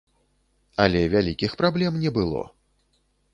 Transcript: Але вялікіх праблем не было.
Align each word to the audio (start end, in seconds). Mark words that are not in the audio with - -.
Але 0.85 1.01
вялікіх 1.15 1.51
праблем 1.61 2.01
не 2.05 2.13
было. 2.17 2.41